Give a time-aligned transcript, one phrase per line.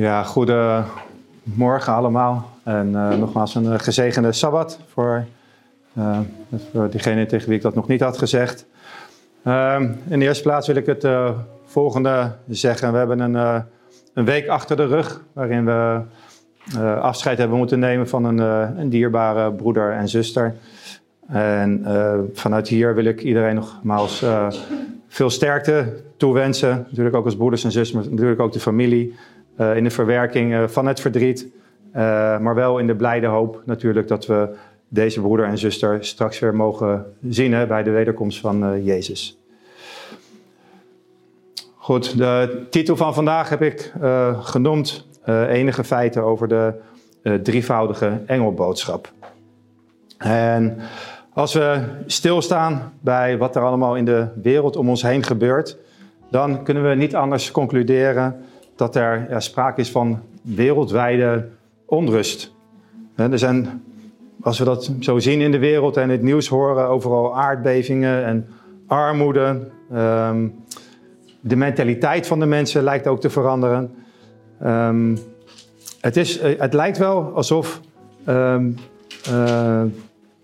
[0.00, 2.50] Ja, goedemorgen allemaal.
[2.62, 5.24] En uh, nogmaals een uh, gezegende Sabbat voor,
[5.98, 6.18] uh,
[6.72, 8.66] voor diegene tegen wie ik dat nog niet had gezegd.
[9.44, 11.08] Ehm, in de eerste plaats wil ik het
[11.64, 12.92] volgende zeggen.
[12.92, 13.64] We hebben een,
[14.14, 16.00] een week achter de rug waarin we
[17.00, 18.38] afscheid hebben moeten nemen van een,
[18.80, 20.54] een dierbare broeder en zuster.
[21.28, 21.84] En
[22.34, 24.24] vanuit hier wil ik iedereen nogmaals
[25.08, 26.86] veel sterkte toewensen.
[26.88, 29.14] Natuurlijk ook als broeders en zusters, maar natuurlijk ook de familie.
[29.60, 31.46] Uh, in de verwerking uh, van het verdriet.
[31.96, 31.98] Uh,
[32.38, 34.48] maar wel in de blijde hoop natuurlijk dat we
[34.88, 39.38] deze broeder en zuster straks weer mogen zien hè, bij de wederkomst van Jezus.
[41.76, 43.92] Goed, de titel van vandaag heb ik
[44.40, 45.06] genoemd
[45.48, 46.74] enige feiten over de
[47.42, 49.12] drievoudige engelboodschap.
[50.18, 50.78] En
[51.32, 55.76] als we stilstaan bij wat er allemaal in de wereld om ons heen gebeurt,
[56.30, 58.44] dan kunnen we niet anders concluderen
[58.80, 61.48] dat er ja, sprake is van wereldwijde
[61.86, 62.52] onrust.
[63.16, 63.82] Er zijn,
[64.42, 68.48] als we dat zo zien in de wereld en het nieuws horen, overal aardbevingen en
[68.86, 69.70] armoede.
[69.92, 70.48] Ehm,
[71.40, 73.94] de mentaliteit van de mensen lijkt ook te veranderen.
[74.64, 75.18] Um,
[76.00, 77.80] het, is, eh, het lijkt wel alsof
[78.28, 78.76] um,
[79.30, 79.82] uh,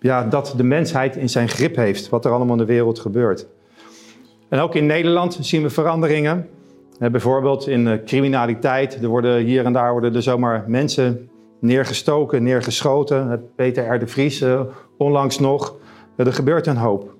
[0.00, 3.46] ja, dat de mensheid in zijn grip heeft, wat er allemaal in de wereld gebeurt.
[4.48, 6.48] En ook in Nederland zien we veranderingen.
[6.98, 9.02] Bijvoorbeeld in criminaliteit.
[9.02, 11.28] Er worden hier en daar worden er zomaar mensen
[11.60, 13.50] neergestoken, neergeschoten.
[13.56, 13.98] Peter R.
[13.98, 14.44] de Vries
[14.98, 15.76] onlangs nog.
[16.16, 17.14] er gebeurt een hoop.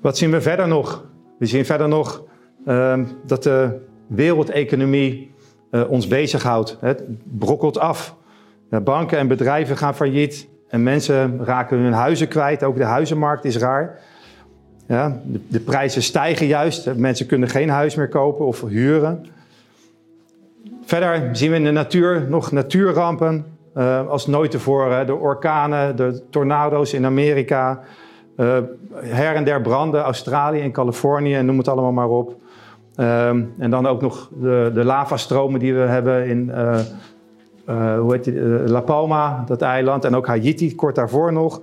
[0.00, 1.04] Wat zien we verder nog?
[1.38, 2.24] We zien verder nog
[2.66, 5.34] uh, dat de wereldeconomie
[5.70, 6.76] uh, ons bezighoudt.
[6.80, 7.04] Het
[7.38, 8.16] brokkelt af.
[8.84, 10.48] banken en bedrijven gaan failliet.
[10.68, 12.64] En mensen raken hun huizen kwijt.
[12.64, 14.00] Ook de huizenmarkt is raar.
[14.90, 16.94] Ja, de, prijzen stijgen juist.
[16.94, 19.26] Mensen kunnen geen huis meer kopen of huren.
[20.84, 23.44] Verder zien we in de natuur nog natuurrampen.
[23.76, 25.06] Uh, als nooit tevoren.
[25.06, 27.80] De orkanen, de tornado's in Amerika.
[28.36, 28.58] Uh,
[28.94, 32.36] her en der branden, Australië en Californië, noem het allemaal maar op.
[32.96, 36.52] Um, en dan ook nog de, de lavastromen die we hebben in
[37.98, 38.30] hoe heet
[38.70, 41.60] La Palma, dat eiland, en ook Haiti, kort daarvoor nog.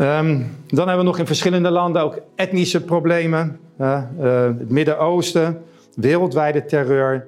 [0.00, 3.58] Um, dan hebben we nog in verschillende landen ook etnische problemen.
[3.80, 4.02] Uh,
[4.58, 5.62] het Midden-Oosten,
[5.94, 7.26] wereldwijde terreur.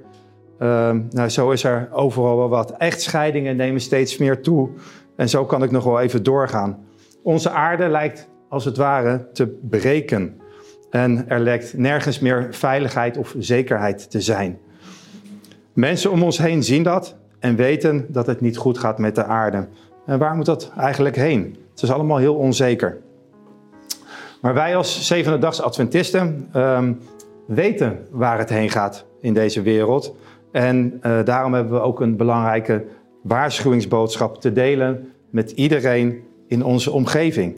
[0.58, 2.70] Um, nou, zo is er overal wel wat.
[2.70, 4.68] Echtscheidingen nemen steeds meer toe.
[5.16, 6.78] En zo kan ik nog wel even doorgaan.
[7.22, 10.40] Onze aarde lijkt als het ware te breken.
[10.90, 14.58] En er lijkt nergens meer veiligheid of zekerheid te zijn.
[15.72, 19.24] Mensen om ons heen zien dat en weten dat het niet goed gaat met de
[19.24, 19.68] aarde.
[20.10, 21.56] En waar moet dat eigenlijk heen?
[21.70, 22.98] Het is allemaal heel onzeker.
[24.40, 27.00] Maar wij als zevende dags Adventisten um,
[27.46, 30.16] weten waar het heen gaat in deze wereld.
[30.52, 32.84] En uh, daarom hebben we ook een belangrijke
[33.22, 37.56] waarschuwingsboodschap te delen met iedereen in onze omgeving.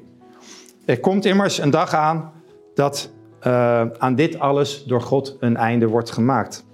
[0.85, 2.33] Er komt immers een dag aan
[2.75, 3.11] dat
[3.47, 6.65] uh, aan dit alles door God een einde wordt gemaakt.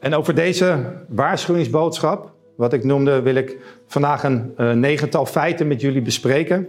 [0.00, 3.56] En over deze waarschuwingsboodschap, wat ik noemde, wil ik
[3.86, 6.68] vandaag een uh, negental feiten met jullie bespreken.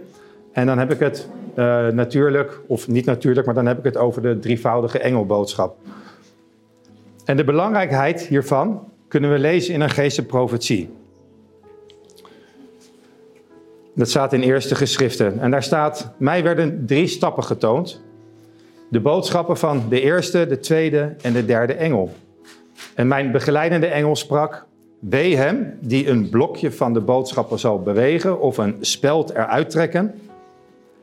[0.52, 3.96] En dan heb ik het uh, natuurlijk, of niet natuurlijk, maar dan heb ik het
[3.96, 5.76] over de drievoudige engelboodschap.
[7.24, 10.90] En de belangrijkheid hiervan kunnen we lezen in een geestelijke profetie.
[13.94, 15.40] Dat staat in eerste geschriften.
[15.40, 18.02] En daar staat, mij werden drie stappen getoond.
[18.90, 22.12] De boodschappen van de eerste, de tweede en de derde engel.
[22.94, 24.66] En mijn begeleidende engel sprak:
[24.98, 30.14] Wee hem die een blokje van de boodschappen zal bewegen of een speld eruit trekken.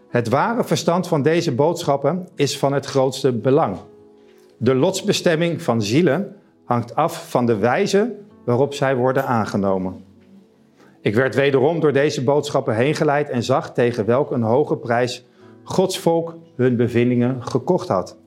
[0.08, 3.78] Het ware verstand van deze boodschappen is van het grootste belang.
[4.58, 10.04] De lotsbestemming van zielen hangt af van de wijze waarop zij worden aangenomen.
[11.02, 15.26] Ik werd wederom door deze boodschappen heen geleid en zag tegen welk een hoge prijs
[15.64, 18.18] Gods volk hun bevindingen gekocht had.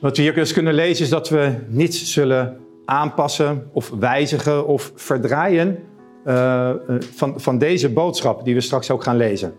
[0.00, 4.92] Wat we hier dus kunnen lezen is dat we niets zullen aanpassen of wijzigen of
[4.94, 5.78] verdraaien
[6.26, 9.54] uh, van, van deze boodschap die we straks ook gaan lezen.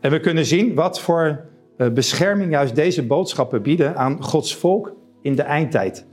[0.00, 1.40] En we kunnen zien wat voor
[1.76, 4.92] uh, bescherming juist deze boodschappen bieden aan Gods volk
[5.22, 6.06] in de eindtijd.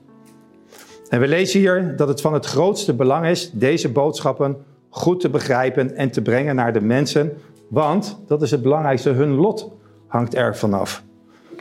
[1.10, 4.57] En we lezen hier dat het van het grootste belang is deze boodschappen
[4.90, 7.34] goed te begrijpen en te brengen naar de mensen,
[7.68, 9.72] want dat is het belangrijkste, hun lot
[10.07, 11.04] hangt er vanaf.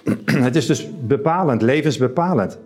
[0.25, 2.59] Het is dus bepalend, levensbepalend.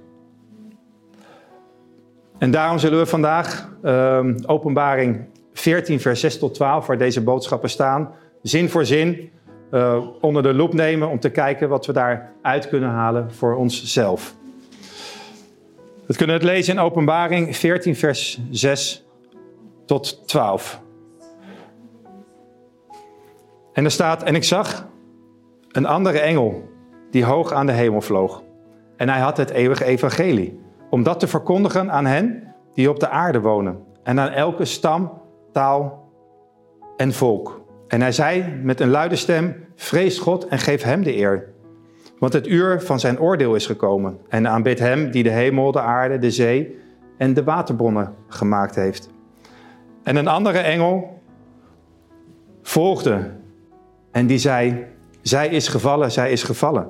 [2.38, 7.70] En daarom zullen we vandaag uh, openbaring 14, vers 6 tot 12, waar deze boodschappen
[7.70, 8.12] staan,
[8.43, 9.31] zin voor zin
[9.73, 14.35] uh, onder de loep nemen om te kijken wat we daaruit kunnen halen voor onszelf.
[16.06, 19.05] Dat kunnen we het lezen in Openbaring 14, vers 6
[19.87, 20.81] tot 12.
[23.73, 24.87] En er staat, en ik zag
[25.69, 26.69] een andere engel
[27.11, 28.43] die hoog aan de hemel vloog.
[28.96, 33.08] En hij had het eeuwige evangelie, om dat te verkondigen aan hen die op de
[33.08, 33.79] aarde wonen.
[34.02, 35.12] En aan elke stam,
[35.52, 36.11] taal
[36.96, 37.61] en volk.
[37.88, 41.49] En hij zei met een luide stem, vrees God en geef hem de eer.
[42.19, 44.19] Want het uur van zijn oordeel is gekomen.
[44.29, 46.79] En aanbid hem die de hemel, de aarde, de zee
[47.17, 49.11] en de waterbronnen gemaakt heeft.
[50.02, 51.20] En een andere engel
[52.62, 53.31] volgde
[54.11, 54.87] en die zei,
[55.23, 56.87] zij is gevallen, zij is gevallen.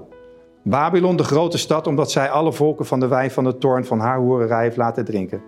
[0.62, 4.00] Babylon, de grote stad, omdat zij alle volken van de wijn van de toorn van
[4.00, 5.42] haar hoererij heeft laten drinken.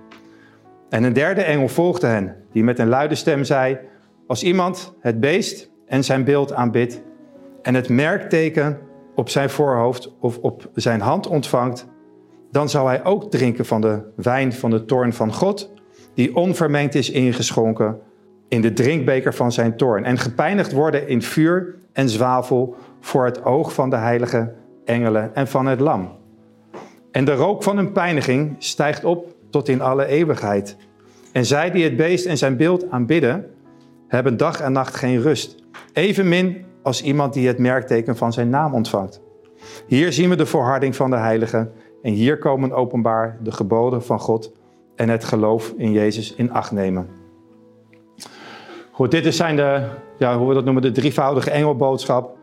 [0.89, 3.79] En een derde engel volgde hen, die met een luide stem zei,
[4.27, 7.03] als iemand het beest en zijn beeld aanbidt
[7.63, 8.79] en het merkteken
[9.15, 11.87] op zijn voorhoofd of op zijn hand ontvangt,
[12.51, 15.73] dan zal hij ook drinken van de wijn van de toorn van God,
[16.15, 18.01] die onvermengd is ingeschonken
[18.49, 23.45] in de drinkbeker van zijn toorn, en gepijnigd worden in vuur en zwavel voor het
[23.45, 24.53] oog van de heilige
[24.91, 26.09] engelen en van het lam.
[27.11, 30.77] En de rook van hun pijniging stijgt op tot in alle eeuwigheid.
[31.33, 33.47] En zij die het beest en zijn beeld aanbidden,
[34.09, 35.55] hebben dag en nacht geen rust.
[35.93, 39.21] Evenmin als iemand die het merkteken van zijn naam ontvangt.
[39.87, 41.73] Hier zien we de volharding van de heiligen
[42.03, 44.53] en hier komen openbaar de geboden van God
[44.97, 47.09] en het geloof in Jezus in acht nemen.
[48.91, 49.89] Goed, dit zijn de,
[50.19, 52.39] ja, hoe we dat noemen, de drievoudige engelboodschap.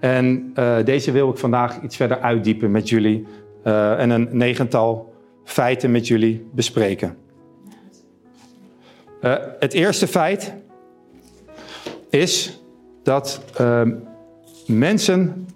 [0.00, 3.26] En uh, deze wil ik vandaag iets verder uitdiepen met jullie
[3.64, 5.12] uh, en een negental
[5.44, 7.16] feiten met jullie bespreken.
[9.20, 10.54] Uh, het eerste feit
[12.10, 12.62] is
[13.02, 13.42] dat
[14.66, 15.46] mensen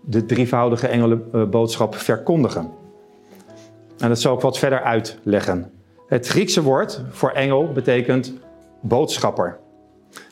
[0.00, 2.70] de drievoudige engelenboodschap verkondigen.
[3.98, 5.72] En dat zal ik wat verder uitleggen.
[6.06, 8.32] Het Griekse woord voor engel betekent
[8.80, 9.58] boodschapper.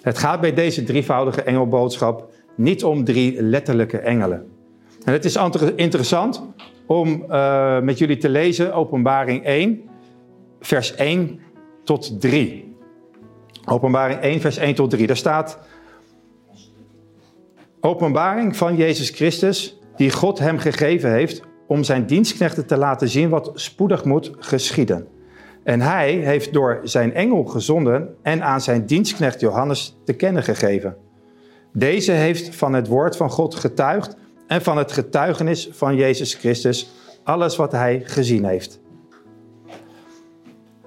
[0.03, 4.47] Het gaat bij deze drievoudige engelboodschap niet om drie letterlijke engelen.
[5.05, 5.37] En het is
[5.77, 6.43] interessant
[6.87, 9.81] om uh, met jullie te lezen Openbaring 1,
[10.61, 11.41] vers 1
[11.85, 12.77] tot 3.
[13.65, 15.07] Openbaring 1, vers 1 tot 3.
[15.07, 15.59] Daar staat
[17.81, 23.29] openbaring van Jezus Christus, die God hem gegeven heeft om zijn dienstknechten te laten zien
[23.29, 25.09] wat spoedig moet geschieden.
[25.65, 30.97] En hij heeft door zijn engel gezonden en aan zijn dienstknecht Johannes te kennen gegeven.
[31.73, 34.17] Deze heeft van het woord van God getuigd
[34.47, 36.93] en van het getuigenis van Jezus Christus
[37.23, 38.81] alles wat hij gezien heeft.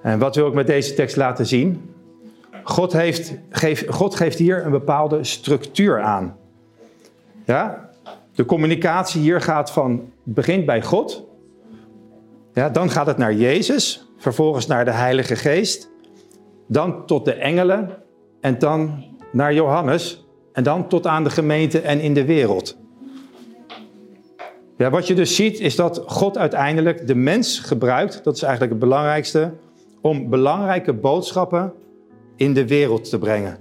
[0.00, 1.94] En wat wil ik met deze tekst laten zien?
[2.62, 3.34] God, heeft,
[3.88, 6.36] God geeft hier een bepaalde structuur aan.
[7.44, 7.90] Ja?
[8.34, 11.24] De communicatie hier gaat van, begint bij God.
[12.52, 15.90] Ja, dan gaat het naar Jezus, vervolgens naar de Heilige Geest,
[16.66, 18.02] dan tot de engelen
[18.40, 20.25] en dan naar Johannes
[20.56, 22.76] en dan tot aan de gemeente en in de wereld.
[24.76, 28.72] Ja, wat je dus ziet is dat God uiteindelijk de mens gebruikt, dat is eigenlijk
[28.72, 29.52] het belangrijkste,
[30.00, 31.72] om belangrijke boodschappen
[32.36, 33.58] in de wereld te brengen.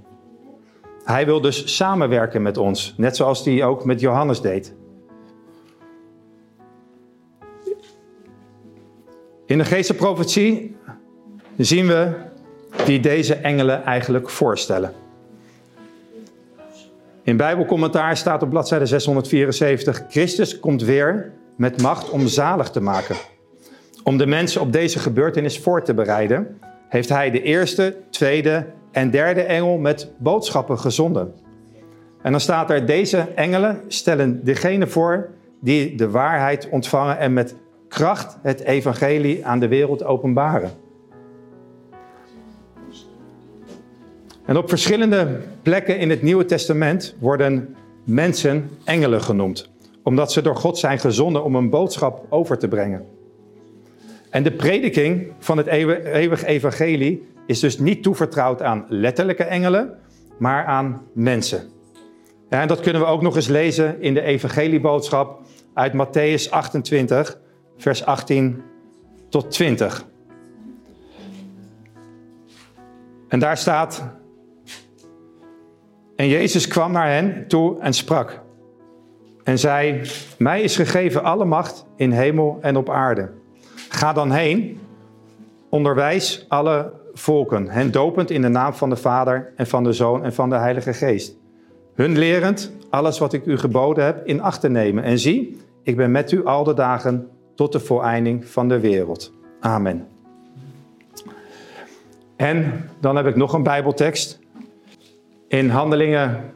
[1.03, 4.73] Hij wil dus samenwerken met ons, net zoals hij ook met Johannes deed.
[9.45, 10.75] In de geestenprofetie
[11.57, 12.13] zien we
[12.85, 15.03] wie deze engelen eigenlijk voorstellen.
[17.25, 23.15] In Bijbelcommentaar staat op bladzijde 674: Christus komt weer met macht om zalig te maken.
[24.03, 29.11] Om de mensen op deze gebeurtenis voor te bereiden, heeft hij de eerste, tweede en
[29.11, 31.33] derde engel met boodschappen gezonden.
[32.21, 35.29] En dan staat er: Deze engelen stellen degene voor
[35.61, 37.55] die de waarheid ontvangen en met
[37.87, 40.71] kracht het evangelie aan de wereld openbaren.
[44.45, 49.69] En op verschillende plekken in het Nieuwe Testament worden mensen engelen genoemd,
[50.03, 53.05] omdat ze door God zijn gezonden om een boodschap over te brengen.
[54.29, 59.97] En de prediking van het eeuwig evangelie is dus niet toevertrouwd aan letterlijke engelen,
[60.37, 61.69] maar aan mensen.
[62.49, 65.41] en dat kunnen we ook nog eens lezen in de evangelieboodschap
[65.73, 67.39] uit Matthäus 28,
[67.77, 68.61] vers 18
[69.29, 70.05] tot 20.
[73.27, 74.03] En daar staat,
[76.15, 78.41] en Jezus kwam naar hen toe en sprak.
[79.43, 80.01] En zei:
[80.37, 83.31] Mij is gegeven alle macht in hemel en op aarde.
[83.89, 84.79] Ga dan heen,
[85.69, 90.23] onderwijs alle volken, hen dopend in de naam van de Vader en van de Zoon
[90.23, 91.37] en van de Heilige Geest.
[91.93, 95.03] Hun lerend alles wat ik u geboden heb in acht te nemen.
[95.03, 99.33] En zie, ik ben met u al de dagen tot de voleinding van de wereld.
[99.59, 100.07] Amen.
[102.35, 104.39] En dan heb ik nog een Bijbeltekst.
[105.55, 106.53] In Handelingen,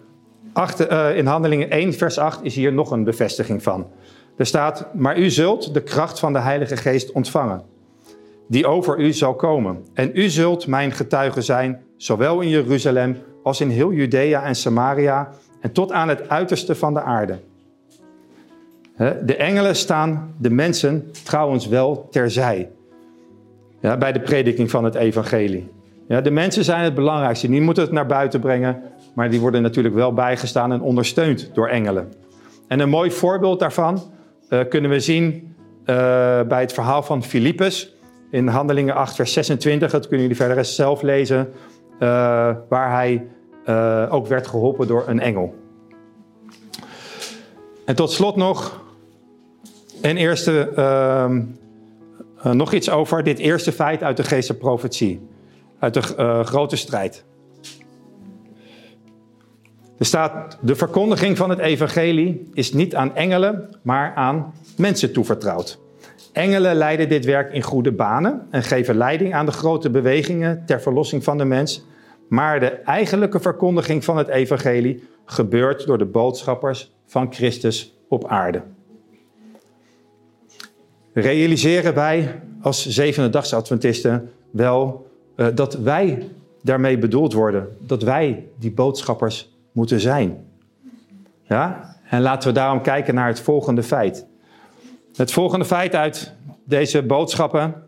[0.54, 3.88] 8, uh, in Handelingen 1, vers 8 is hier nog een bevestiging van.
[4.38, 7.62] Er staat: Maar u zult de kracht van de Heilige Geest ontvangen,
[8.48, 9.86] die over u zal komen.
[9.94, 15.30] En u zult mijn getuige zijn, zowel in Jeruzalem als in heel Judea en Samaria
[15.62, 17.40] en tot aan het uiterste van de aarde.
[19.26, 22.70] De engelen staan de mensen trouwens wel terzij.
[23.80, 25.70] Ja, bij de prediking van het evangelie.
[26.10, 27.50] Ja, de mensen zijn het belangrijkste.
[27.50, 28.82] Die moeten het naar buiten brengen.
[29.14, 32.14] Maar die worden natuurlijk wel bijgestaan en ondersteund door engelen.
[32.68, 34.02] En een mooi voorbeeld daarvan
[34.50, 35.86] uh, kunnen we zien uh,
[36.42, 37.96] bij het verhaal van Filippus.
[38.32, 39.92] In Handelingen 8, vers 26.
[39.92, 41.54] Dat kunnen jullie verder zelf lezen.
[42.00, 42.00] Uh,
[42.70, 43.28] waar hij
[44.10, 45.56] ook werd geholpen door een engel.
[47.86, 48.82] En tot slot nog
[50.02, 51.42] een eerste ehm,
[52.58, 55.30] nog iets over dit eerste feit uit de geestelijke profetie.
[55.80, 57.26] Uit de uh, grote strijd.
[59.98, 65.80] Er staat, de verkondiging van het evangelie is niet aan engelen, maar aan mensen toevertrouwd.
[66.32, 70.82] Engelen leiden dit werk in goede banen en geven leiding aan de grote bewegingen ter
[70.82, 71.86] verlossing van de mens.
[72.30, 78.62] Maar de eigenlijke verkondiging van het evangelie gebeurt door de boodschappers van Christus op aarde
[81.14, 85.08] realiseren wij als zevende Adventisten wel
[85.40, 86.28] uh, dat wij
[86.62, 87.68] daarmee bedoeld worden.
[87.80, 90.46] Dat wij die boodschappers moeten zijn.
[91.44, 91.96] Ja?
[92.10, 94.26] En laten we daarom kijken naar het volgende feit.
[95.16, 97.84] Het volgende feit uit deze boodschappen,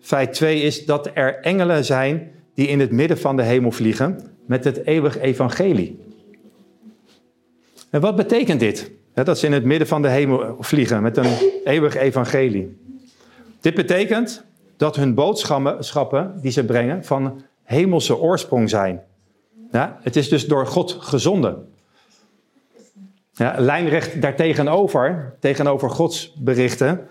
[0.00, 4.20] feit 2, is dat er engelen zijn die in het midden van de hemel vliegen
[4.46, 6.02] met het eeuwig evangelie.
[7.90, 8.92] En wat betekent dit?
[9.22, 11.32] dat ze in het midden van de hemel vliegen met een
[11.64, 12.76] eeuwig evangelie.
[13.60, 14.44] Dit betekent
[14.76, 19.02] dat hun boodschappen die ze brengen van hemelse oorsprong zijn.
[19.70, 21.68] Ja, het is dus door God gezonden.
[23.32, 27.08] Ja, lijnrecht daartegenover, tegenover Gods berichten,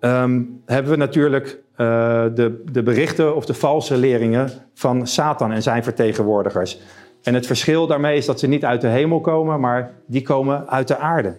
[0.00, 5.62] um, hebben we natuurlijk uh, de, de berichten of de valse leringen van Satan en
[5.62, 6.80] zijn vertegenwoordigers.
[7.22, 10.68] En het verschil daarmee is dat ze niet uit de hemel komen, maar die komen
[10.68, 11.36] uit de aarde.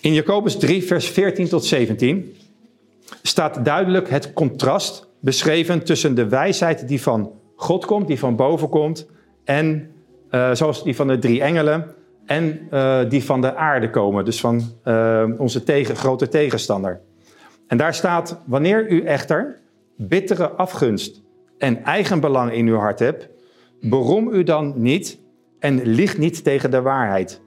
[0.00, 2.36] In Jacobus 3, vers 14 tot 17
[3.22, 8.68] staat duidelijk het contrast beschreven tussen de wijsheid die van God komt, die van boven
[8.68, 9.06] komt,
[9.44, 9.90] en
[10.30, 11.94] uh, zoals die van de drie engelen,
[12.26, 17.00] en uh, die van de aarde komen, dus van uh, onze tegen, grote tegenstander.
[17.66, 19.60] En daar staat, wanneer u echter
[19.96, 21.22] bittere afgunst
[21.58, 23.28] en eigenbelang in uw hart hebt,
[23.80, 25.18] beroem u dan niet
[25.58, 27.40] en lieg niet tegen de waarheid.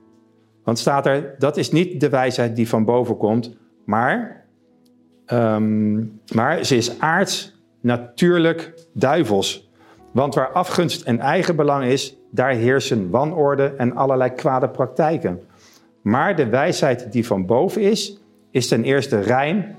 [0.63, 4.45] Want staat er, dat is niet de wijsheid die van boven komt, maar,
[5.27, 9.71] um, maar ze is aards, natuurlijk, duivels.
[10.11, 15.41] Want waar afgunst en eigenbelang is, daar heersen wanorde en allerlei kwade praktijken.
[16.01, 18.19] Maar de wijsheid die van boven is,
[18.51, 19.75] is ten eerste rein,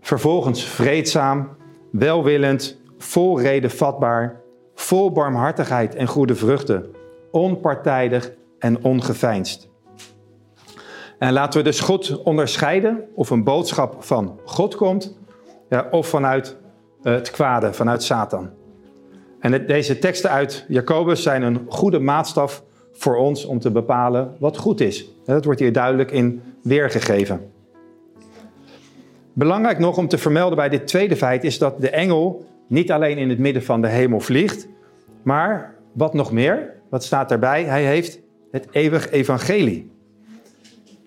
[0.00, 1.48] vervolgens vreedzaam,
[1.90, 4.40] welwillend, vol reden vatbaar,
[4.74, 6.86] vol barmhartigheid en goede vruchten,
[7.30, 8.32] onpartijdig
[8.66, 9.68] en ongeveinsd.
[11.18, 15.16] En laten we dus goed onderscheiden of een boodschap van God komt
[15.68, 16.56] ja, of vanuit
[17.02, 18.50] eh, het kwade, vanuit Satan.
[19.40, 24.56] En deze teksten uit Jacobus zijn een goede maatstaf voor ons om te bepalen wat
[24.56, 25.10] goed is.
[25.24, 27.50] Dat wordt hier duidelijk in weergegeven.
[29.32, 33.18] Belangrijk nog om te vermelden bij dit tweede feit is dat de engel niet alleen
[33.18, 34.68] in het midden van de hemel vliegt,
[35.22, 37.64] maar wat nog meer, wat staat daarbij?
[37.64, 39.90] Hij heeft het eeuwig evangelie.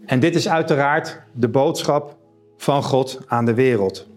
[0.05, 2.17] En dit is uiteraard de boodschap
[2.57, 4.07] van God aan de wereld.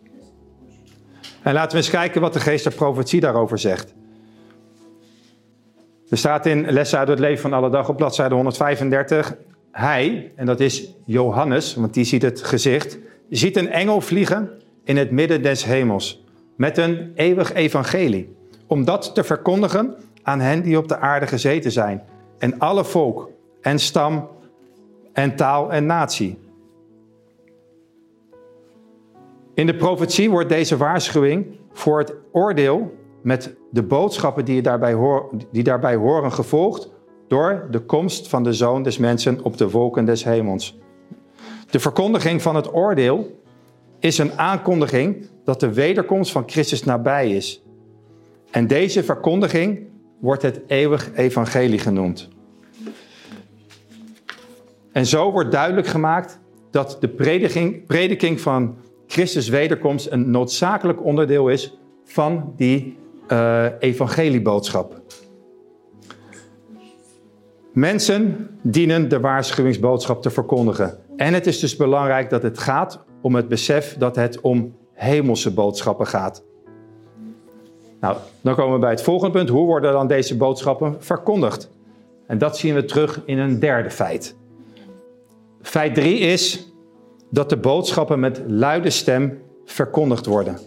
[1.43, 3.95] En laten we eens kijken wat de geest der profetie daarover zegt.
[6.09, 9.37] Er staat in Lessen uit het leven van alle dag op bladzijde 135.
[9.71, 12.99] Hij, en dat is Johannes, want die ziet het gezicht,
[13.31, 14.51] ziet een engel vliegen
[14.85, 16.25] in het midden des hemels
[16.57, 18.37] met een eeuwig evangelie,
[18.67, 22.03] om dat te verkondigen aan hen die op de aarde gezeten zijn
[22.43, 23.31] en alle volk
[23.61, 24.29] en stam
[25.13, 26.39] en taal en natie.
[29.55, 34.97] In de profetie wordt deze waarschuwing voor het oordeel met de boodschappen die, daarbij,
[35.51, 36.91] die daarbij horen gevolgd
[37.29, 40.79] door de komst van de Zoon des Mensen op de wolken des hemels.
[41.71, 43.41] De verkondiging van het oordeel
[43.99, 47.63] is een aankondiging dat de wederkomst van Christus nabij is.
[48.51, 49.91] En deze verkondiging
[50.23, 52.29] wordt het eeuwig evangelie genoemd.
[54.93, 58.77] En zo wordt duidelijk gemaakt dat de prediking, prediking van
[59.07, 62.99] Christus wederkomst een noodzakelijk onderdeel is van die
[63.29, 65.01] uh, evangelieboodschap.
[67.73, 70.99] Mensen dienen de waarschuwingsboodschap te verkondigen.
[71.17, 75.55] En het is dus belangrijk dat het gaat om het besef dat het om hemelse
[75.55, 76.45] boodschappen gaat.
[78.03, 79.49] Nou, dan komen we bij het volgende punt.
[79.49, 81.71] Hoe worden dan deze boodschappen verkondigd?
[82.27, 84.37] En dat zien we terug in een derde feit.
[85.61, 86.73] Feit 3 is
[87.31, 90.59] dat de boodschappen met luide stem verkondigd worden.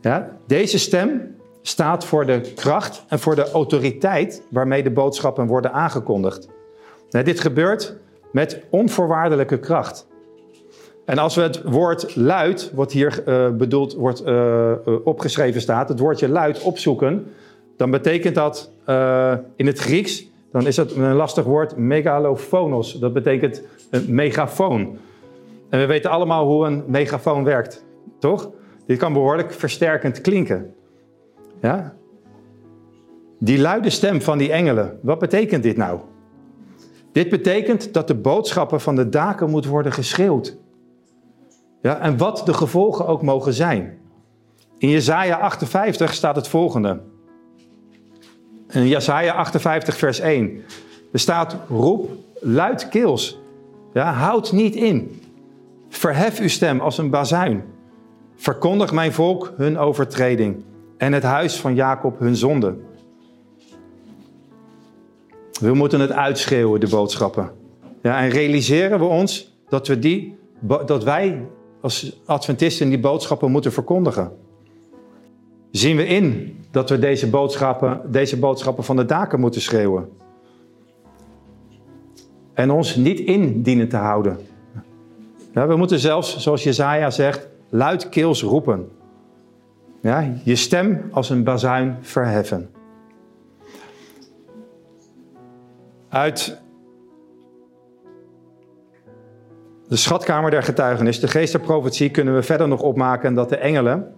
[0.00, 5.72] Ja, deze stem staat voor de kracht en voor de autoriteit waarmee de boodschappen worden
[5.72, 6.48] aangekondigd.
[7.10, 7.96] Nou, dit gebeurt
[8.32, 10.06] met onvoorwaardelijke kracht.
[11.04, 14.72] En als we het woord luid, wat hier uh, bedoeld wordt uh,
[15.04, 17.26] opgeschreven staat, het woordje luid opzoeken,
[17.76, 18.70] dan betekent dat
[19.56, 22.92] in het Grieks, dan is dat een lastig woord, megalophonos.
[22.92, 24.98] Dat betekent een megafoon.
[25.68, 27.84] En we weten allemaal hoe een megafoon werkt,
[28.18, 28.50] toch?
[28.86, 30.74] Dit kan behoorlijk versterkend klinken.
[31.60, 31.94] Ja?
[33.38, 36.00] Die luide stem van die engelen, wat betekent dit nou?
[37.12, 40.56] Dit betekent dat de boodschappen van de daken moet worden geschreeuwd.
[41.84, 43.98] Ja, en wat de gevolgen ook mogen zijn.
[44.78, 47.00] In Jesaja 58 staat het volgende.
[48.70, 50.62] In Jesaja 58 vers 1.
[51.12, 52.10] Er staat, roep
[52.40, 53.38] luidkeels.
[53.92, 55.22] Ja, houd niet in.
[55.88, 57.64] Verhef uw stem als een bazuin.
[58.36, 60.62] Verkondig mijn volk hun overtreding
[60.96, 62.76] en het huis van Jacob hun zonde.
[65.60, 67.50] We moeten het uitschreeuwen, de boodschappen.
[68.02, 70.36] Ja, en realiseren we ons dat, we die,
[70.86, 71.46] dat wij
[71.84, 74.32] als Adventisten die boodschappen moeten verkondigen.
[75.70, 80.08] Zien we in dat we deze boodschappen, deze boodschappen van de daken moeten schreeuwen.
[82.54, 84.38] En ons niet in dienen te houden.
[85.52, 88.88] Ja, we moeten zelfs, zoals Jezaja zegt, luidkeels roepen.
[90.00, 92.70] Ja, je stem als een bazuin verheffen.
[96.08, 96.62] Uit
[99.94, 101.60] de schatkamer der getuigenis, de geest
[102.10, 104.14] kunnen we verder nog opmaken dat de engelen,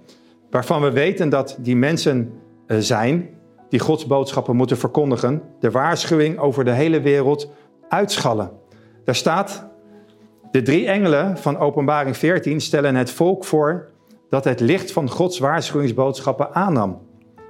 [0.51, 2.33] waarvan we weten dat die mensen
[2.67, 3.29] eh, zijn,
[3.69, 7.51] die Gods boodschappen moeten verkondigen, de waarschuwing over de hele wereld
[7.89, 8.51] uitschallen.
[9.05, 9.67] Daar staat,
[10.51, 13.89] de drie engelen van Openbaring 14 stellen het volk voor
[14.31, 17.01] dat het licht van Gods waarschuwingsboodschappen aannam.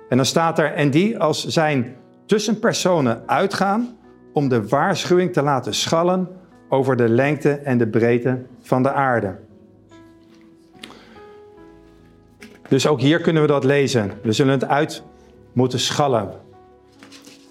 [0.08, 3.96] En dan staat er, en die als zijn tussenpersonen uitgaan
[4.32, 6.28] om de waarschuwing te laten schallen
[6.68, 9.36] over de lengte en de breedte van de aarde.
[12.68, 14.10] Dus ook hier kunnen we dat lezen.
[14.22, 15.02] We zullen het uit
[15.52, 16.30] moeten schallen.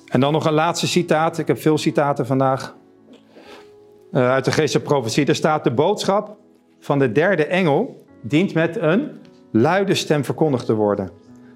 [0.08, 1.38] En dan nog een laatste citaat.
[1.38, 2.76] Ik heb veel citaten vandaag.
[4.12, 5.26] Uh, uit de geestelijke profetie.
[5.26, 6.38] Er staat de boodschap
[6.80, 9.12] van de derde engel dient met een
[9.52, 11.10] luide stem verkondigd te worden.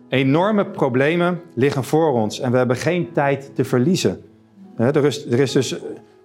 [0.10, 4.24] Enorme problemen liggen voor ons en we hebben geen tijd te verliezen.
[4.78, 5.80] Er is, er is dus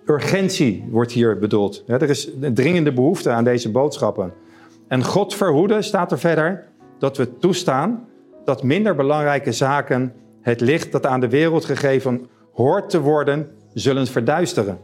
[0.07, 1.83] urgentie, wordt hier bedoeld.
[1.87, 4.33] Er is een dringende behoefte aan deze boodschappen.
[4.89, 6.65] En God verhoeden staat er verder
[6.99, 8.09] dat we toestaan
[8.45, 14.07] dat minder belangrijke zaken het licht dat aan de wereld gegeven hoort te worden, zullen
[14.07, 14.79] verduisteren.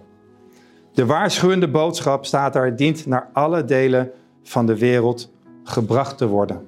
[0.92, 4.10] De waarschuwende boodschap staat er, dient naar alle delen
[4.42, 5.32] van de wereld
[5.64, 6.66] gebracht te worden.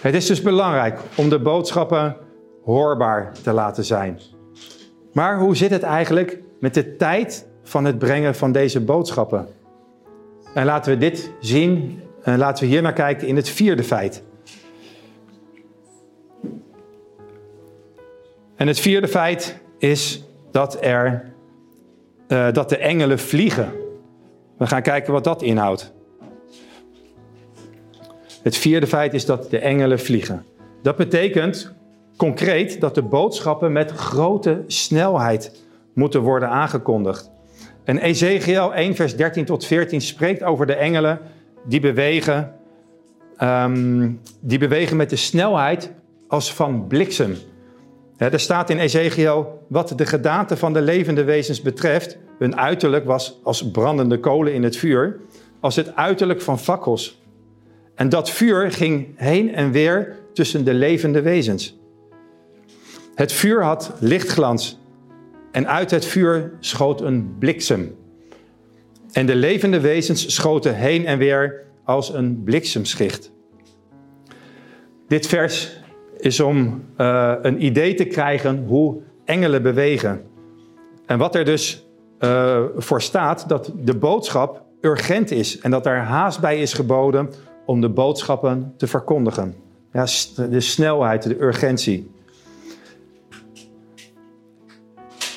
[0.00, 2.16] Het is dus belangrijk om de boodschappen
[2.64, 4.20] hoorbaar te laten zijn.
[5.12, 9.48] Maar hoe zit het eigenlijk met de tijd van het brengen van deze boodschappen?
[10.54, 14.22] En laten we dit zien en laten we hier naar kijken in het vierde feit.
[18.56, 21.32] En het vierde feit is dat, er,
[22.28, 23.72] uh, dat de engelen vliegen.
[24.58, 25.92] We gaan kijken wat dat inhoudt.
[28.42, 30.44] Het vierde feit is dat de engelen vliegen.
[30.82, 31.74] Dat betekent
[32.16, 37.30] concreet dat de boodschappen met grote snelheid moeten worden aangekondigd.
[37.84, 41.18] En Ezekiel 1, vers 13 tot 14 spreekt over de engelen
[41.64, 42.54] die bewegen,
[43.42, 45.92] um, die bewegen met de snelheid
[46.28, 47.36] als van bliksem.
[48.16, 53.40] er staat in Ezekiel, wat de gedaante van de levende wezens betreft, hun uiterlijk was
[53.42, 55.20] als brandende kolen in het vuur,
[55.60, 57.22] als het uiterlijk van fakkels.
[57.94, 61.78] En dat vuur ging heen en weer tussen de levende wezens.
[63.14, 64.79] Het vuur had lichtglans
[65.50, 67.96] en uit het vuur schoot een bliksem.
[69.12, 73.32] En de levende wezens schoten heen en weer als een bliksemschicht.
[75.08, 75.80] Dit vers
[76.16, 80.22] is om uh, een idee te krijgen hoe engelen bewegen.
[81.06, 81.86] En wat er dus
[82.20, 87.30] uh, voor staat, dat de boodschap urgent is en dat er haast bij is geboden
[87.66, 89.54] om de boodschappen te verkondigen.
[89.92, 90.06] Ja,
[90.50, 92.10] de snelheid, de urgentie.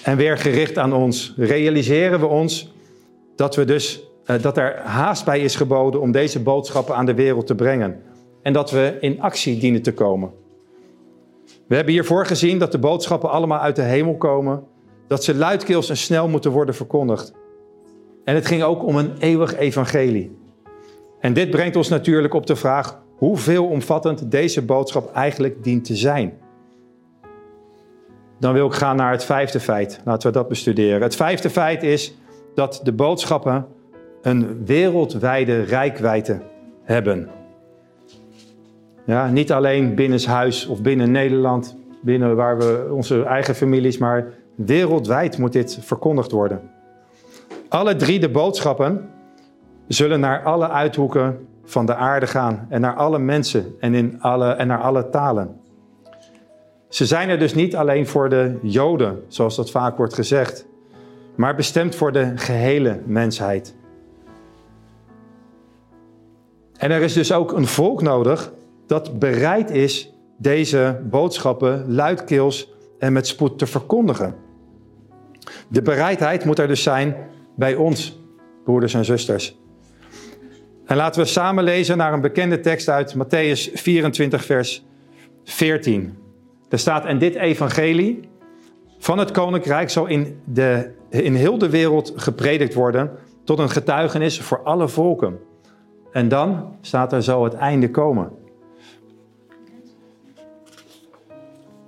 [0.04, 2.74] En weer gericht aan ons, realiseren we ons
[3.36, 7.14] dat, we dus, uh, dat er haast bij is geboden om deze boodschappen aan de
[7.14, 8.02] wereld te brengen.
[8.42, 10.32] En dat we in actie dienen te komen.
[11.68, 14.64] We hebben hiervoor gezien dat de boodschappen allemaal uit de hemel komen,
[15.08, 17.34] dat ze luidkeels en snel moeten worden verkondigd.
[18.24, 20.38] En het ging ook om een eeuwig evangelie.
[21.20, 25.96] En dit brengt ons natuurlijk op de vraag hoe veelomvattend deze boodschap eigenlijk dient te
[25.96, 26.34] zijn.
[28.44, 30.00] Dan wil ik gaan naar het vijfde feit.
[30.06, 31.02] Laten we dat bestuderen.
[31.02, 32.18] Het vijfde feit is
[32.56, 33.66] dat de boodschappen
[34.22, 36.42] een wereldwijde rijkwijde
[36.84, 37.30] hebben.
[39.06, 44.34] Ja, niet alleen binnen huis of binnen Nederland, binnen waar we onze eigen families, maar
[44.56, 46.62] wereldwijd moet dit verkondigd worden.
[47.70, 49.10] Alle drie de boodschappen
[49.88, 54.52] zullen naar alle uithoeken van de aarde gaan en naar alle mensen en, in alle,
[54.52, 55.62] en naar alle talen.
[56.94, 60.66] Ze zijn er dus niet alleen voor de Joden, zoals dat vaak wordt gezegd,
[61.36, 63.76] maar bestemd voor de gehele mensheid.
[66.78, 68.54] En er is dus ook een volk nodig
[68.88, 74.36] dat bereid is deze boodschappen luidkeels en met spoed te verkondigen.
[75.68, 77.16] De bereidheid moet er dus zijn
[77.56, 78.20] bij ons,
[78.64, 79.60] broeders en zusters.
[80.86, 84.86] En laten we samen lezen naar een bekende tekst uit Matthäus 24, vers
[85.44, 86.23] 14.
[86.74, 88.30] Er staat: En dit evangelie
[88.98, 93.12] van het koninkrijk zal in, de, in heel de wereld gepredikt worden
[93.44, 95.40] tot een getuigenis voor alle volken.
[96.12, 98.32] En dan staat er zo het einde komen.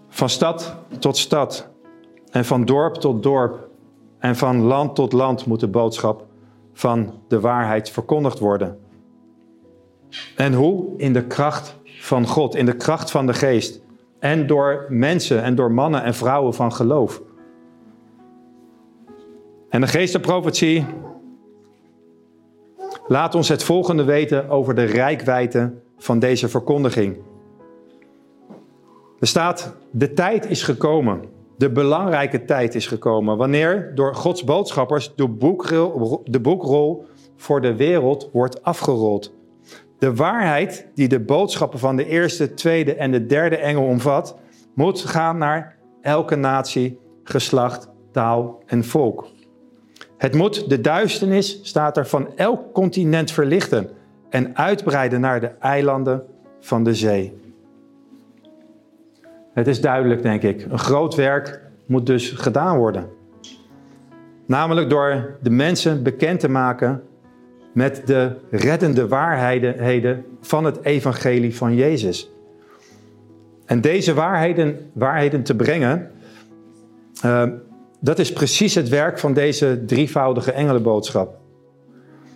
[0.10, 1.70] Van stad tot stad
[2.32, 3.68] en van dorp tot dorp
[4.20, 6.26] en van land tot land moet de boodschap
[6.74, 8.80] van de waarheid verkondigd worden.
[10.36, 10.98] En hoe?
[10.98, 13.84] In de kracht van God, in de kracht van de geest.
[14.26, 17.22] En door mensen en door mannen en vrouwen van geloof.
[19.70, 20.86] En de geestenprofetie
[23.08, 27.18] laat ons het volgende weten over de rijkwijde van deze verkondiging.
[29.20, 31.22] Er staat, de tijd is gekomen.
[31.58, 33.38] De belangrijke tijd is gekomen.
[33.38, 39.35] Wanneer door Gods boodschappers de boekrol, de boekrol voor de wereld wordt afgerold.
[40.06, 44.38] De waarheid die de boodschappen van de eerste, tweede en de derde engel omvat,
[44.76, 49.28] moet gaan naar elke natie, geslacht, taal en volk.
[50.18, 53.90] Het moet de duisternis, staat er, van elk continent verlichten
[54.30, 56.24] en uitbreiden naar de eilanden
[56.60, 57.38] van de zee.
[59.54, 60.66] Het is duidelijk, denk ik.
[60.70, 63.10] Een groot werk moet dus gedaan worden.
[64.46, 67.04] Namelijk door de mensen bekend te maken
[67.76, 72.32] met de reddende waarheden van het evangelie van Jezus.
[73.66, 76.12] En deze waarheden, waarheden te brengen,
[77.26, 77.44] uh,
[78.00, 81.38] dat is precies het werk van deze drievoudige engelenboodschap.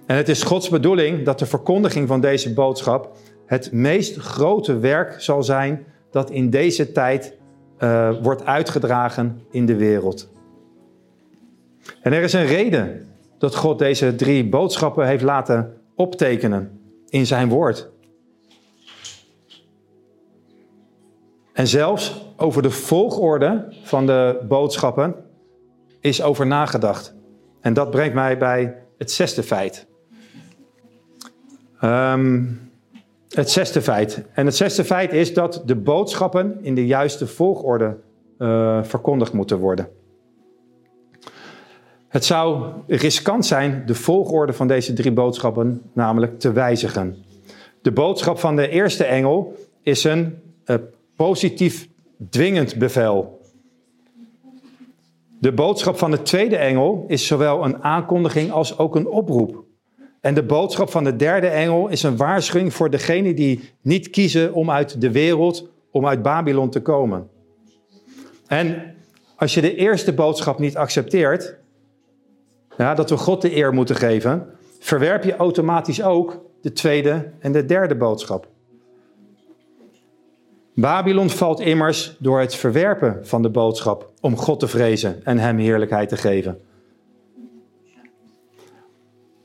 [0.05, 5.21] En het is Gods bedoeling dat de verkondiging van deze boodschap het meest grote werk
[5.21, 7.33] zal zijn dat in deze tijd
[7.79, 10.29] uh, wordt uitgedragen in de wereld.
[12.01, 13.08] En er is een reden
[13.39, 17.89] dat God deze drie boodschappen heeft laten optekenen in zijn woord.
[21.53, 25.15] En zelfs over de volgorde van de boodschappen
[25.99, 27.13] is over nagedacht.
[27.61, 29.87] En dat brengt mij bij het zesde feit.
[31.83, 32.71] Um,
[33.29, 34.23] het zesde feit.
[34.33, 37.97] En het zesde feit is dat de boodschappen in de juiste volgorde
[38.37, 39.89] uh, verkondigd moeten worden.
[42.09, 47.23] Het zou riskant zijn de volgorde van deze drie boodschappen namelijk te wijzigen.
[47.81, 50.75] De boodschap van de eerste engel is een uh,
[51.15, 51.87] positief
[52.29, 53.41] dwingend bevel.
[55.39, 59.63] De boodschap van de tweede engel is zowel een aankondiging als ook een oproep.
[60.21, 64.53] En de boodschap van de derde engel is een waarschuwing voor degenen die niet kiezen
[64.53, 67.29] om uit de wereld, om uit Babylon te komen.
[68.47, 68.95] En
[69.35, 71.58] als je de eerste boodschap niet accepteert,
[72.85, 74.45] ja, dat we God de eer moeten geven,
[74.79, 78.47] verwerp je automatisch ook de tweede en de derde boodschap.
[80.75, 85.57] Babylon valt immers door het verwerpen van de boodschap om God te vrezen en Hem
[85.57, 86.61] heerlijkheid te geven.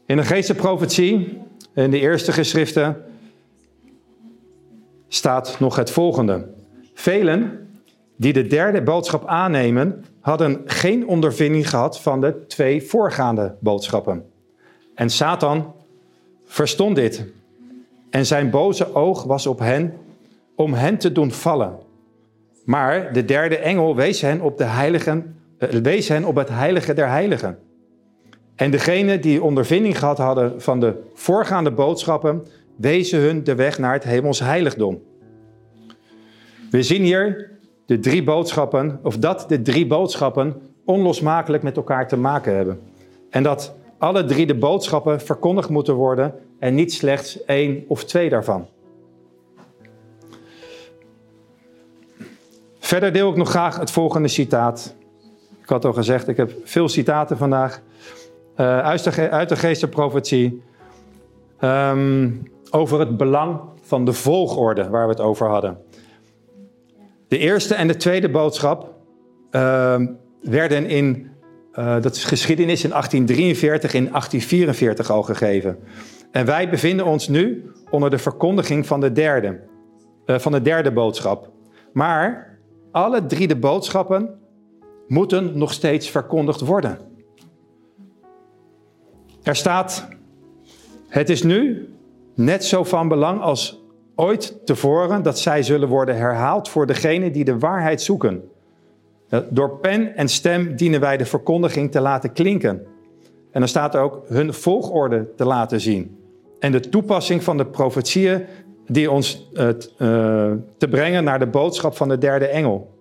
[0.07, 1.40] In de geestenprofetie,
[1.75, 3.05] in de eerste geschriften,
[5.09, 6.49] staat nog het volgende.
[6.94, 7.68] Velen
[8.16, 14.24] die de derde boodschap aannemen, hadden geen ondervinding gehad van de twee voorgaande boodschappen.
[14.94, 15.74] En Satan
[16.44, 17.24] verstond dit.
[18.10, 19.94] En zijn boze oog was op hen
[20.54, 21.78] om hen te doen vallen.
[22.64, 26.94] Maar de derde engel wees hen op, de heiligen, eh, wees hen op het heilige
[26.94, 27.58] der heiligen.
[28.54, 33.92] En degenen die ondervinding gehad hadden van de voorgaande boodschappen, wezen hun de weg naar
[33.92, 35.02] het hemels heiligdom.
[36.70, 37.52] We zien hier
[37.87, 42.81] de drie boodschappen, of dat de drie boodschappen onlosmakelijk met elkaar te maken hebben.
[43.31, 48.29] En dat alle drie de boodschappen verkondigd moeten worden en niet slechts één of twee
[48.29, 48.66] daarvan.
[52.79, 54.94] Verder deel ik nog graag het volgende citaat.
[55.62, 57.81] Ik had al gezegd, ik heb veel citaten vandaag.
[58.57, 59.49] Uh, uit, de, uit
[60.29, 60.59] de.
[61.61, 65.79] Um, over het belang van de volgorde waar we het over hadden.
[67.35, 68.94] De eerste en de tweede boodschap
[69.51, 70.01] uh,
[70.40, 71.31] werden in,
[71.73, 75.79] uh, dat is geschiedenis in 1843 in 1844 al gegeven.
[76.31, 79.61] En wij bevinden ons nu onder de verkondiging van de derde,
[80.27, 81.51] uh, van de derde boodschap.
[81.92, 82.59] Maar
[82.92, 84.38] alle drie de boodschappen
[85.09, 86.99] moeten nog steeds verkondigd worden.
[89.42, 90.09] Er staat,
[91.09, 91.88] het is nu
[92.35, 93.84] net zo van belang als
[94.14, 98.48] ooit tevoren dat zij zullen worden herhaald voor degenen die de waarheid zoeken.
[99.50, 102.87] Door pen en stem dienen wij de verkondiging te laten klinken.
[103.50, 106.18] En dan staat er ook hun volgorde te laten zien.
[106.59, 108.44] En de toepassing van de profetieën
[108.87, 109.68] die ons uh,
[110.77, 112.92] te brengen naar de boodschap van de derde engel.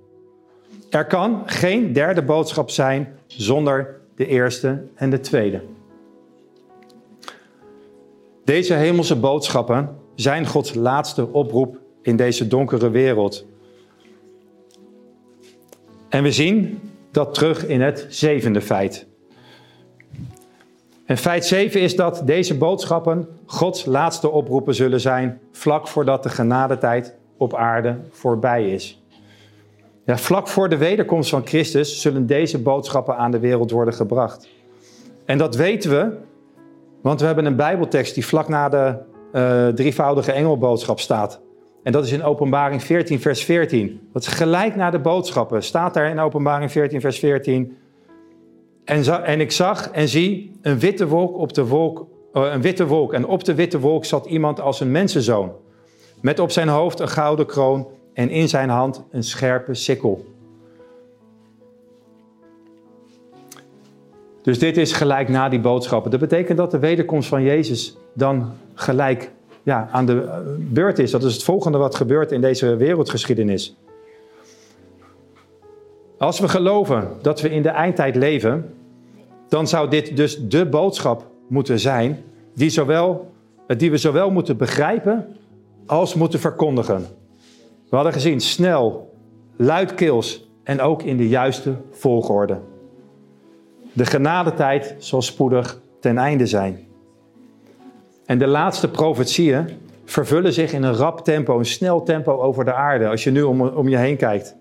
[0.89, 5.61] Er kan geen derde boodschap zijn zonder de eerste en de tweede.
[8.43, 13.45] Deze hemelse boodschappen zijn Gods laatste oproep in deze donkere wereld.
[16.09, 16.79] En we zien
[17.11, 19.07] dat terug in het zevende feit.
[21.05, 26.29] En feit 7 is dat deze boodschappen Gods laatste oproepen zullen zijn, vlak voordat de
[26.29, 29.01] genadetijd op aarde voorbij is.
[30.05, 34.49] Ja, vlak voor de wederkomst van Christus zullen deze boodschappen aan de wereld worden gebracht.
[35.25, 36.17] En dat weten we
[37.03, 38.95] want we hebben een Bijbeltekst die vlak na de
[39.33, 41.41] uh, drievoudige engelboodschap staat.
[41.83, 44.09] En dat is in Openbaring 14, vers 14.
[44.13, 45.63] Dat is gelijk na de boodschappen.
[45.63, 47.77] Staat daar in Openbaring 14, vers 14.
[48.85, 52.87] En, en ik zag en zie een witte wolk op de wolk, uh, een witte
[52.87, 53.13] wolk.
[53.13, 55.51] En op de witte wolk zat iemand als een mensenzoon.
[56.21, 60.25] Met op zijn hoofd een gouden kroon en in zijn hand een scherpe sikkel.
[64.43, 66.11] Dus dit is gelijk na die boodschappen.
[66.11, 69.31] Dat betekent dat de wederkomst van Jezus dan gelijk
[69.63, 71.11] ja, aan de eh, beurt is.
[71.11, 73.75] Dat is het volgende wat gebeurt in deze wereldgeschiedenis.
[76.17, 78.73] Als we geloven dat we in de eindtijd leven,
[79.49, 83.31] dan zou dit dus de boodschap moeten zijn die, zowel,
[83.77, 85.37] die we zowel moeten begrijpen
[85.85, 87.05] als moeten verkondigen.
[87.89, 89.13] We hadden gezien snel,
[89.55, 92.57] luidkeels en ook in de juiste volgorde.
[93.93, 96.87] De genadetijd zal spoedig ten einde zijn.
[98.25, 99.69] En de laatste profetieën
[100.05, 103.41] vervullen zich in een rap tempo, een snel tempo over de aarde, als je nu
[103.41, 104.55] om, om je heen kijkt.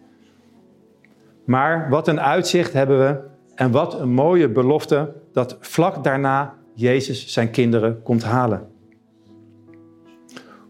[1.44, 3.20] Maar wat een uitzicht hebben we
[3.54, 8.70] en wat een mooie belofte dat vlak daarna Jezus zijn kinderen komt halen.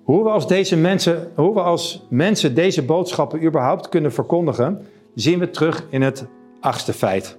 [0.02, 5.38] Hoe we als, deze mensen, hoe we als mensen deze boodschappen überhaupt kunnen verkondigen, zien
[5.38, 6.26] we terug in het
[6.60, 7.38] achtste feit.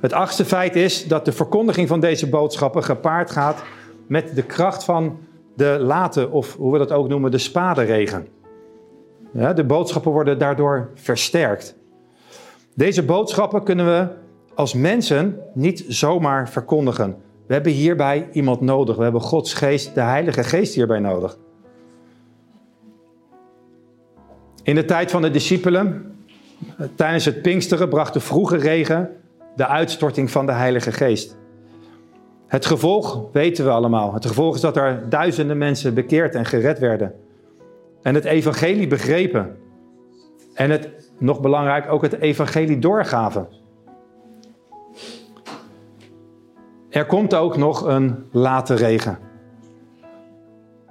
[0.00, 3.62] Het achtste feit is dat de verkondiging van deze boodschappen gepaard gaat
[4.06, 5.18] met de kracht van
[5.56, 8.28] de late, of hoe we dat ook noemen, de spadenregen.
[9.32, 11.76] Ja, de boodschappen worden daardoor versterkt.
[12.74, 14.08] Deze boodschappen kunnen we
[14.54, 17.16] als mensen niet zomaar verkondigen.
[17.46, 18.96] We hebben hierbij iemand nodig.
[18.96, 21.38] We hebben Gods geest, de Heilige Geest hierbij nodig.
[24.62, 26.16] In de tijd van de discipelen,
[26.94, 29.10] tijdens het Pinksteren, bracht de vroege regen
[29.56, 31.36] de uitstorting van de Heilige Geest.
[32.46, 34.14] Het gevolg weten we allemaal.
[34.14, 37.14] Het gevolg is dat er duizenden mensen bekeerd en gered werden.
[38.02, 39.56] En het evangelie begrepen.
[40.54, 43.48] En het, nog belangrijk, ook het evangelie doorgaven.
[46.90, 49.18] Er komt ook nog een late regen.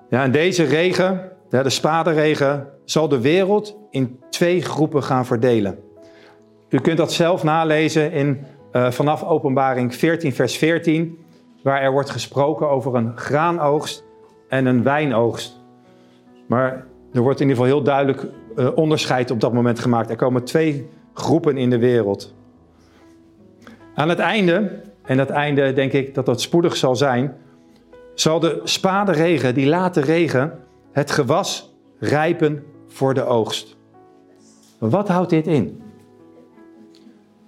[0.10, 5.80] Ja, en deze regen, de spadenregen, zal de wereld in twee groepen gaan verdelen.
[6.70, 11.20] U kunt dat zelf nalezen in uh, vanaf Openbaring 14, vers 14,
[11.64, 14.04] waar er wordt gesproken over een graanoogst
[14.50, 15.60] en een wijnoogst.
[16.48, 20.10] Maar er wordt in ieder geval heel duidelijk uh, onderscheid op dat moment gemaakt.
[20.10, 22.34] Er komen twee groepen in de wereld.
[23.94, 27.36] Aan het einde en dat einde denk ik dat dat spoedig zal zijn,
[28.14, 30.60] zal de spaderegen, die late regen,
[30.92, 33.78] het gewas rijpen voor de oogst.
[34.78, 35.82] Wat houdt dit in?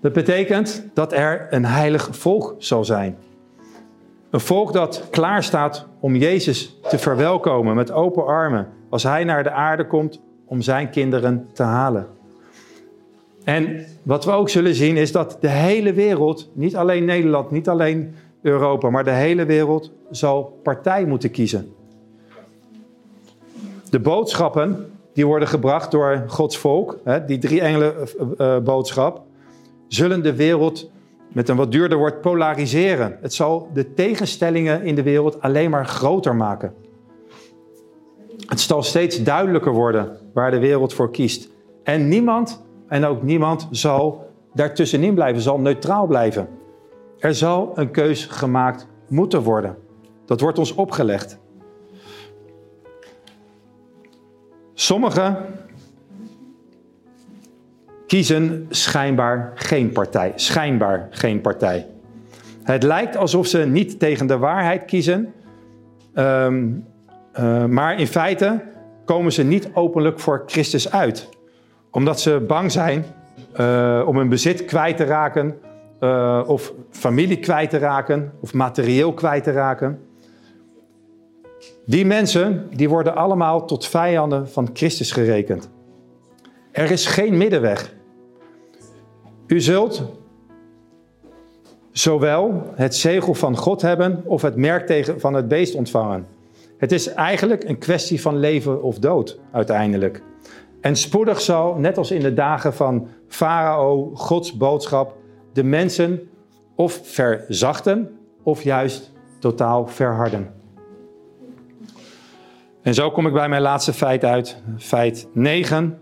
[0.02, 3.18] Dat betekent dat er een heilig volk zal zijn.
[4.30, 9.44] Een volk dat klaar staat om Jezus te verwelkomen met open armen als hij naar
[9.44, 12.08] de aarde komt om zijn kinderen te halen.
[13.44, 17.70] En wat we ook zullen zien is dat de hele wereld, niet alleen Nederland, niet
[17.70, 21.74] alleen Europa, maar de hele wereld zal partij moeten kiezen.
[23.90, 29.22] De boodschappen die worden gebracht door Gods volk, die drie engelen eh, eh, boodschap,
[29.88, 30.92] zullen de wereld
[31.34, 33.18] met een wat duurder woord polariseren.
[33.22, 36.74] Het zal de tegenstellingen in de wereld alleen maar groter maken.
[38.46, 41.50] Het zal steeds duidelijker worden waar de wereld voor kiest.
[41.84, 46.50] En niemand, en ook niemand, zal daartussenin blijven, zal neutraal blijven.
[47.20, 49.78] Er zal een keus gemaakt moeten worden.
[50.26, 51.40] Dat wordt ons opgelegd.
[54.74, 55.38] Sommigen
[58.08, 60.32] kiezen schijnbaar geen partij.
[60.36, 61.86] Schijnbaar geen partij.
[62.64, 65.34] Het lijkt alsof ze niet tegen de waarheid kiezen,
[66.14, 66.68] ehm,
[67.34, 68.62] eh, maar in feite
[69.06, 71.30] komen ze niet openlijk voor Christus uit,
[71.92, 73.06] omdat ze bang zijn
[73.60, 75.60] uh, om hun bezit kwijt te raken,
[76.00, 80.00] uh, of familie kwijt te raken, of materieel kwijt te raken.
[81.86, 85.70] Die mensen die worden allemaal tot vijanden van Christus gerekend.
[86.72, 87.96] Er is geen middenweg.
[89.48, 90.04] U zult
[91.92, 96.28] zowel het zegel van God hebben of het merk van het beest ontvangen.
[96.78, 100.22] Het is eigenlijk een kwestie van leven of dood uiteindelijk.
[100.82, 105.16] En spoedig zal, net als in de dagen van Farao, Gods boodschap
[105.54, 106.30] de mensen
[106.76, 110.54] of verzachten of juist totaal verharden.
[112.82, 116.00] En zo kom ik bij mijn laatste feit uit, feit 9.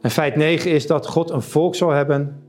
[0.00, 2.41] En feit 9 is dat God een volk zal hebben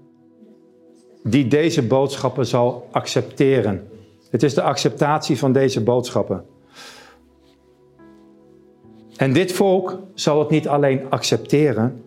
[1.23, 3.87] die deze boodschappen zal accepteren.
[4.29, 6.45] Het is de acceptatie van deze boodschappen.
[9.15, 12.03] En dit volk zal het niet alleen accepteren,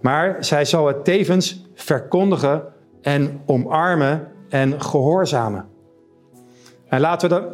[0.00, 2.64] maar zij zal het tevens verkondigen
[3.00, 5.68] en omarmen en gehoorzamen.
[6.88, 7.44] En laten we dat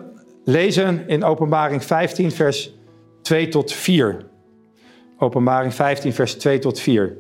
[0.45, 2.75] lezen in Openbaring 15, vers
[3.23, 4.27] 2 tot 4.
[5.19, 7.17] Openbaring 15, vers 2 tot 4.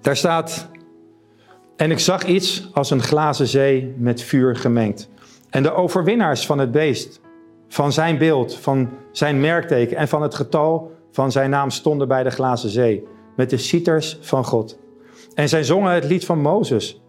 [0.00, 0.68] Daar staat:
[1.76, 5.08] En ik zag iets als een glazen zee met vuur gemengd.
[5.50, 7.20] En de overwinnaars van het beest,
[7.68, 12.22] van zijn beeld, van zijn merkteken en van het getal van zijn naam stonden bij
[12.22, 13.06] de glazen zee,
[13.36, 14.78] met de citers van God.
[15.34, 17.02] En zij zongen het lied van Mozes,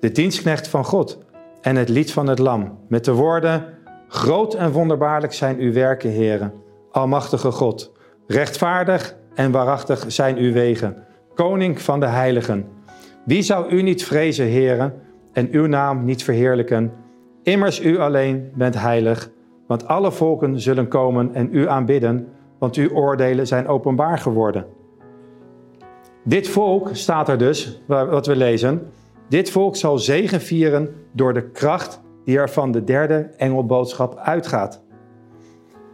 [0.00, 1.18] de dienstknecht van God,
[1.60, 3.64] en het lied van het Lam, met de woorden:
[4.08, 6.52] Groot en wonderbaarlijk zijn uw werken, heren,
[6.90, 7.92] Almachtige God.
[8.26, 11.04] Rechtvaardig en waarachtig zijn uw wegen,
[11.34, 12.68] Koning van de heiligen.
[13.30, 14.92] Wie zou u niet vrezen, heren,
[15.32, 16.92] en uw naam niet verheerlijken?
[17.42, 19.30] Immers u alleen bent heilig,
[19.66, 24.66] want alle volken zullen komen en u aanbidden, want uw oordelen zijn openbaar geworden.
[26.24, 28.86] Dit volk, staat er dus, wat we lezen,
[29.28, 34.82] dit volk zal zegen vieren door de kracht die er van de derde engelboodschap uitgaat.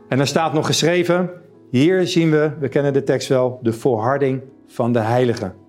[0.08, 1.30] En er staat nog geschreven,
[1.70, 5.64] hier zien we, we kennen de tekst wel, de volharding van de heiligen.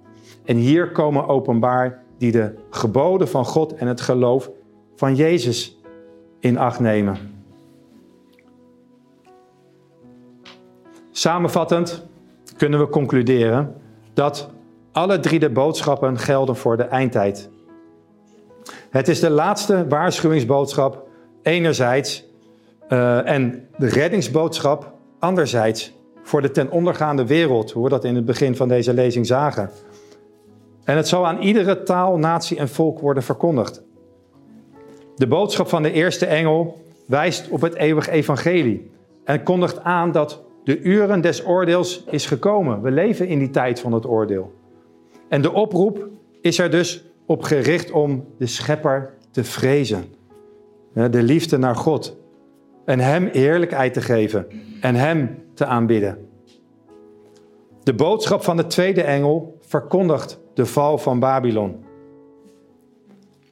[0.47, 4.49] En hier komen openbaar die de geboden van God en het geloof
[4.95, 5.81] van Jezus
[6.39, 7.17] in acht nemen.
[11.11, 12.05] Samenvattend
[12.57, 13.75] kunnen we concluderen
[14.13, 14.49] dat
[14.91, 17.49] alle drie de boodschappen gelden voor de eindtijd.
[18.89, 21.07] Het is de laatste waarschuwingsboodschap
[21.41, 22.25] enerzijds
[22.89, 28.25] uh, en de reddingsboodschap anderzijds voor de ten ondergaande wereld, hoe we dat in het
[28.25, 29.69] begin van deze lezing zagen.
[30.87, 33.83] En het zal aan iedere taal, natie en volk worden verkondigd.
[35.15, 38.91] De boodschap van de eerste engel wijst op het eeuwig evangelie
[39.23, 42.81] en kondigt aan dat de uren des oordeels is gekomen.
[42.81, 44.53] We leven in die tijd van het oordeel.
[45.29, 46.07] En de oproep
[46.41, 50.05] is er dus op gericht om de schepper te vrezen.
[50.93, 52.17] De liefde naar God.
[52.85, 54.47] En hem eerlijkheid te geven.
[54.81, 56.27] En hem te aanbidden.
[57.83, 61.85] De boodschap van de tweede engel verkondigt de val van Babylon.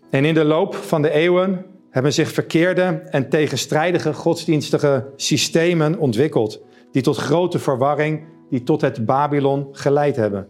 [0.09, 6.61] En in de loop van de eeuwen hebben zich verkeerde en tegenstrijdige godsdienstige systemen ontwikkeld,
[6.91, 10.47] die tot grote verwarring, die tot het Babylon geleid hebben.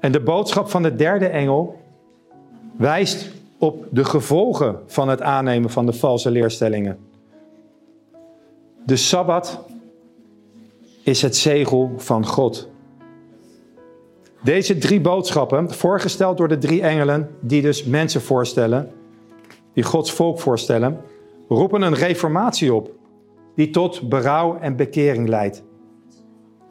[0.00, 1.80] En de boodschap van de derde engel
[2.76, 6.98] wijst op de gevolgen van het aannemen van de valse leerstellingen.
[8.86, 9.64] De Sabbat
[11.02, 12.72] is het zegel van God.
[14.44, 18.90] Deze drie boodschappen, voorgesteld door de drie engelen, die dus mensen voorstellen,
[19.72, 21.00] die Gods volk voorstellen,
[21.48, 22.90] roepen een reformatie op,
[23.54, 25.62] die tot berouw en bekering leidt.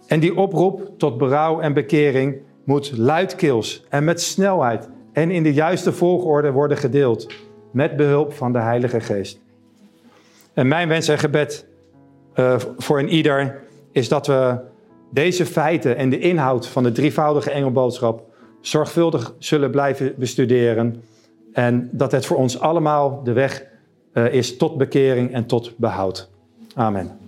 [0.07, 5.53] En die oproep tot berouw en bekering moet luidkeels en met snelheid en in de
[5.53, 7.34] juiste volgorde worden gedeeld,
[7.71, 9.39] met behulp van de Heilige Geest.
[10.53, 11.67] En mijn wens en gebed
[12.36, 14.71] uh, voor een ieder is dat we
[15.14, 18.24] deze feiten en de inhoud van de drievoudige engelboodschap
[18.61, 21.03] zorgvuldig zullen blijven bestuderen.
[21.53, 23.66] En dat het voor ons allemaal de weg
[24.14, 26.30] uh, is tot bekering en tot behoud.
[26.76, 27.22] Amen.